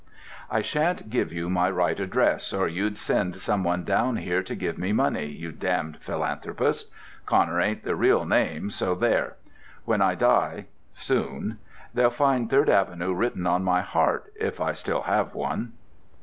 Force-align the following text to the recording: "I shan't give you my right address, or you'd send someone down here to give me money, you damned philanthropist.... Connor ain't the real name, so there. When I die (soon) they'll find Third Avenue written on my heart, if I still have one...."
"I 0.49 0.61
shan't 0.63 1.11
give 1.11 1.31
you 1.31 1.47
my 1.47 1.69
right 1.69 1.99
address, 1.99 2.53
or 2.53 2.67
you'd 2.67 2.97
send 2.97 3.35
someone 3.35 3.83
down 3.83 4.15
here 4.17 4.41
to 4.41 4.55
give 4.55 4.79
me 4.79 4.93
money, 4.93 5.27
you 5.27 5.51
damned 5.51 5.97
philanthropist.... 5.99 6.89
Connor 7.27 7.61
ain't 7.61 7.83
the 7.83 7.95
real 7.95 8.25
name, 8.25 8.71
so 8.71 8.95
there. 8.95 9.35
When 9.85 10.01
I 10.01 10.15
die 10.15 10.65
(soon) 10.91 11.59
they'll 11.93 12.09
find 12.09 12.49
Third 12.49 12.67
Avenue 12.67 13.13
written 13.13 13.45
on 13.45 13.63
my 13.63 13.81
heart, 13.81 14.33
if 14.39 14.59
I 14.59 14.71
still 14.73 15.03
have 15.03 15.35
one...." 15.35 15.73